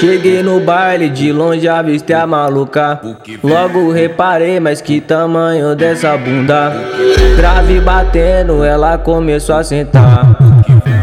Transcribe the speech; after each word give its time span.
Cheguei, 0.00 0.42
no 0.42 0.60
baile, 0.60 1.10
de 1.10 1.30
longe 1.30 1.68
avistei 1.68 2.16
a 2.16 2.26
maluca. 2.26 2.98
Logo 3.44 3.92
reparei, 3.92 4.58
mas 4.58 4.80
que 4.80 5.00
tamanho 5.00 5.76
dessa 5.76 6.16
bunda. 6.16 6.72
Grave 7.36 7.80
batendo, 7.80 8.64
ela 8.64 8.96
começou 8.96 9.56
a 9.56 9.62
sentar. 9.62 10.47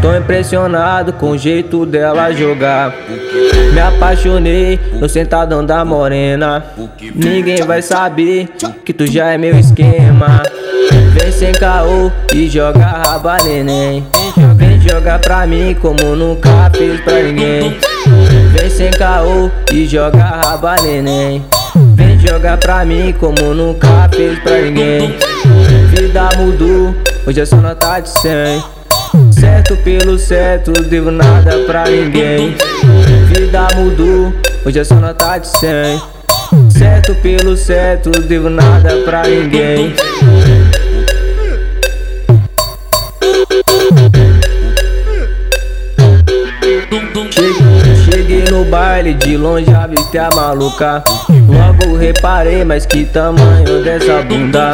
Tô 0.06 0.16
impressionado 0.16 1.14
com 1.14 1.32
o 1.32 1.38
jeito 1.38 1.84
dela 1.84 2.32
jogar. 2.32 2.94
Me 3.74 3.80
apaixonei 3.80 4.80
no 5.02 5.10
sentadão 5.10 5.66
da 5.66 5.84
morena. 5.84 6.64
Ninguém 7.16 7.64
vai 7.64 7.82
saber 7.82 8.50
que 8.86 8.94
tu 8.94 9.08
já 9.12 9.32
é 9.32 9.38
meu 9.40 9.58
esquema. 9.58 10.44
Vem 11.12 11.32
sem 11.32 11.52
caô 11.54 12.12
e 12.32 12.48
joga 12.48 12.86
raba 12.86 13.38
neném. 13.46 14.06
Vem 14.56 14.80
jogar 14.80 15.18
pra 15.18 15.48
mim 15.48 15.76
como 15.82 16.16
nunca 16.16 16.70
fez 16.78 17.02
pra 17.02 17.24
ninguém. 17.24 17.76
Vem 18.52 18.70
sem 18.70 18.92
caô 18.92 19.50
e 19.74 19.88
joga 19.88 20.24
raba 20.24 20.76
neném. 20.84 21.44
Vem 21.96 22.20
jogar 22.20 22.58
pra 22.60 22.86
mim 22.86 23.12
como 23.20 23.56
nunca 23.56 24.08
fez 24.16 24.38
pra 24.38 24.62
ninguém. 24.62 25.16
Vida 25.90 26.30
mudou, 26.38 26.94
hoje 27.26 27.42
é 27.42 27.46
só 27.46 27.56
nota 27.56 28.02
de 28.02 28.10
100. 28.20 28.85
Certo 29.32 29.76
pelo 29.78 30.18
certo, 30.18 30.72
devo 30.72 31.12
nada 31.12 31.60
pra 31.66 31.86
ninguém. 31.86 32.56
Vida 33.28 33.68
mudou, 33.76 34.34
hoje 34.66 34.80
é 34.80 34.84
só 34.84 34.96
nota 34.96 35.38
de 35.38 35.48
100. 35.48 36.02
Certo 36.70 37.16
pelo 37.16 37.58
certo, 37.58 38.10
devo 38.10 38.50
nada 38.50 38.98
pra 39.06 39.24
ninguém. 39.24 39.94
Cheguei 48.04 48.44
no 48.50 48.66
baile, 48.66 49.14
de 49.14 49.38
longe 49.38 49.70
avistei 49.74 50.20
a 50.20 50.30
maluca. 50.30 51.04
Logo 51.48 51.98
reparei, 51.98 52.64
mas 52.64 52.86
que 52.86 53.06
tamanho 53.06 53.84
dessa 53.84 54.22
bunda. 54.24 54.74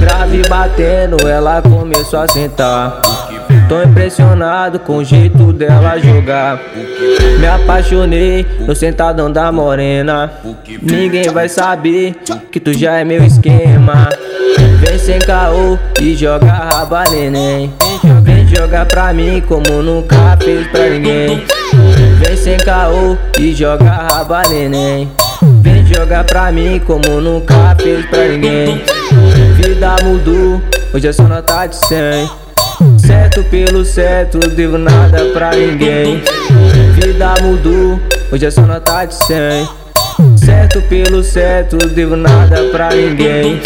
Grave 0.00 0.42
batendo, 0.48 1.28
ela 1.28 1.62
começou 1.62 2.20
a 2.20 2.28
sentar. 2.28 3.00
Tô 3.68 3.82
impressionado 3.82 4.78
com 4.78 4.98
o 4.98 5.04
jeito 5.04 5.52
dela 5.52 5.98
jogar. 5.98 6.60
Me 7.38 7.46
apaixonei 7.46 8.46
no 8.60 8.74
sentadão 8.74 9.30
da 9.30 9.50
morena. 9.50 10.30
Ninguém 10.82 11.28
vai 11.30 11.48
saber 11.48 12.14
que 12.50 12.60
tu 12.60 12.72
já 12.72 12.98
é 12.98 13.04
meu 13.04 13.24
esquema. 13.24 14.08
Vem 14.78 14.98
sem 14.98 15.18
caô 15.18 15.78
e 16.00 16.14
joga 16.14 16.46
raba 16.46 17.04
neném. 17.10 17.72
Vem 18.22 18.46
jogar 18.46 18.86
pra 18.86 19.12
mim 19.12 19.42
como 19.46 19.82
nunca 19.82 20.36
fez 20.42 20.66
pra 20.68 20.88
ninguém. 20.88 21.42
Vem 22.18 22.36
sem 22.36 22.56
caô 22.58 23.16
e 23.38 23.54
joga 23.54 23.90
raba 23.90 24.42
neném. 24.48 25.10
Vem 25.62 25.84
jogar 25.86 26.24
pra 26.24 26.52
mim 26.52 26.80
como 26.86 27.20
nunca 27.20 27.74
fez 27.80 28.04
pra 28.06 28.28
ninguém. 28.28 28.82
Vida 29.54 29.96
mudou, 30.04 30.60
hoje 30.92 31.08
é 31.08 31.12
só 31.12 31.24
nota 31.24 31.66
de 31.66 31.76
100. 31.76 32.43
Certo 32.98 33.42
pelo 33.44 33.84
certo, 33.84 34.38
devo 34.38 34.78
nada 34.78 35.26
pra 35.32 35.50
ninguém. 35.50 36.22
Vida 36.94 37.34
mudou, 37.42 38.00
hoje 38.32 38.46
é 38.46 38.50
só 38.50 38.62
nota 38.62 39.04
de 39.04 39.14
100. 39.14 39.68
Certo 40.36 40.80
pelo 40.82 41.22
certo, 41.22 41.76
devo 41.76 42.16
nada 42.16 42.64
pra 42.70 42.90
ninguém. 42.90 43.60